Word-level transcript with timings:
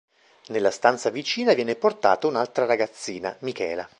Nella 0.47 0.71
stanza 0.71 1.11
vicina 1.11 1.53
viene 1.53 1.75
portata 1.75 2.25
un'altra 2.25 2.65
ragazzina, 2.65 3.35
Michela. 3.41 3.87